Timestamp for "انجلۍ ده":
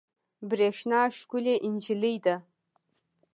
1.67-2.35